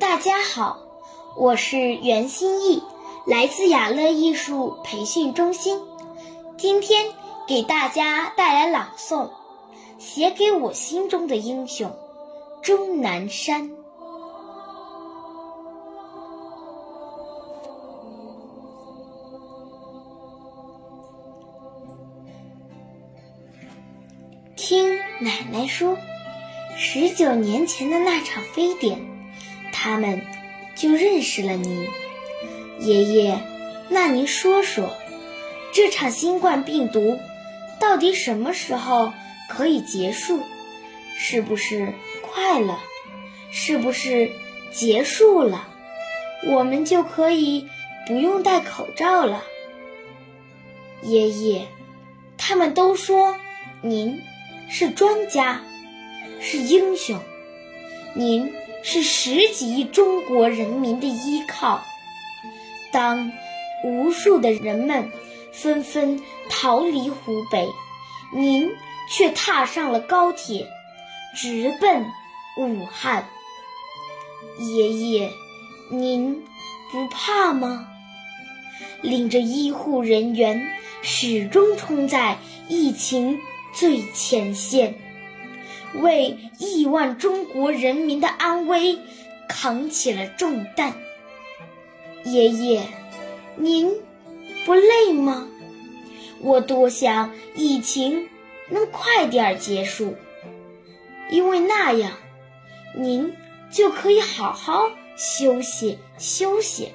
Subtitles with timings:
[0.00, 0.78] 大家好，
[1.36, 2.82] 我是袁心意，
[3.26, 5.78] 来自雅乐艺术培训中心，
[6.56, 7.12] 今天
[7.46, 9.26] 给大家带来朗诵
[9.98, 11.90] 《写给我心中的英雄》
[12.62, 13.70] 钟南山。
[24.56, 25.94] 听奶奶说，
[26.78, 28.98] 十九年前的那场非典，
[29.82, 30.20] 他们
[30.74, 31.88] 就认识了您。
[32.80, 33.40] 爷爷，
[33.88, 34.94] 那您说说，
[35.72, 37.18] 这场新冠病毒
[37.80, 39.14] 到底什么时候
[39.48, 40.42] 可以结束？
[41.16, 42.78] 是不是快了？
[43.50, 44.30] 是不是
[44.70, 45.66] 结束了？
[46.46, 47.66] 我们就可以
[48.06, 49.42] 不用戴口罩了？
[51.02, 51.66] 爷爷，
[52.36, 53.34] 他们都说
[53.80, 54.20] 您。
[54.72, 55.62] 是专家，
[56.38, 57.18] 是英雄，
[58.14, 61.84] 您是十几亿中国人民的依靠。
[62.92, 63.32] 当
[63.84, 65.10] 无数的人们
[65.52, 67.68] 纷纷逃离湖北，
[68.34, 68.70] 您
[69.08, 70.66] 却踏上了高铁，
[71.36, 72.06] 直奔
[72.56, 73.28] 武汉。
[74.58, 75.30] 爷爷，
[75.90, 76.44] 您
[76.90, 77.86] 不怕吗？
[79.02, 80.70] 领着医护人员，
[81.02, 82.38] 始终冲在
[82.68, 83.38] 疫情。
[83.72, 84.96] 最前线，
[85.94, 88.98] 为亿万中国人民的安危
[89.48, 90.94] 扛起了重担。
[92.24, 92.82] 爷爷，
[93.56, 93.92] 您
[94.64, 95.48] 不累吗？
[96.40, 98.28] 我多想疫情
[98.68, 100.14] 能快点结束，
[101.28, 102.12] 因为那样
[102.96, 103.34] 您
[103.70, 106.92] 就可以好好休息休息。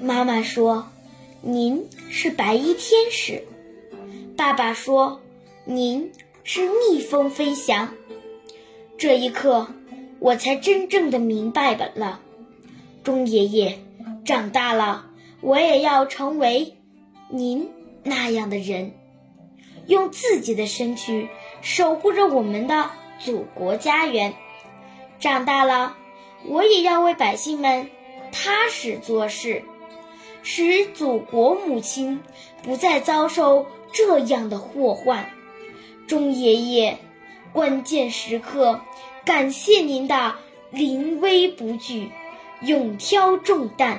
[0.00, 0.90] 妈妈说，
[1.42, 3.44] 您是白衣天使。
[4.36, 5.20] 爸爸说
[5.64, 6.10] ：“您
[6.44, 7.94] 是蜜蜂飞翔。”
[8.96, 9.66] 这一刻，
[10.20, 12.20] 我才真正的明白了。
[13.02, 13.78] 钟爷爷，
[14.24, 15.06] 长大了，
[15.40, 16.76] 我也要成为
[17.28, 17.68] 您
[18.02, 18.92] 那样的人，
[19.86, 21.28] 用自己的身躯
[21.60, 24.34] 守护着我们的祖国家园。
[25.18, 25.96] 长大了，
[26.46, 27.90] 我也要为百姓们
[28.32, 29.62] 踏实做事，
[30.42, 32.20] 使祖国母亲
[32.62, 33.66] 不再遭受。
[33.92, 35.30] 这样的祸患，
[36.06, 36.98] 钟爷爷，
[37.52, 38.80] 关键时刻，
[39.24, 40.34] 感谢您的
[40.70, 42.10] 临危不惧、
[42.60, 43.98] 勇挑重担；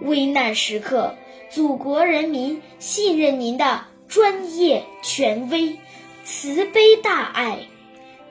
[0.00, 1.14] 危难时刻，
[1.50, 5.78] 祖国人民信任您的专业、权威、
[6.24, 7.60] 慈悲大爱。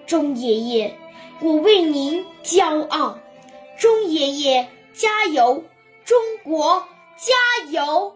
[0.06, 0.98] 钟爷爷，
[1.40, 3.18] 我为您骄傲！
[3.78, 5.64] 钟爷爷加油！
[6.04, 6.84] 中国
[7.16, 8.16] 加油！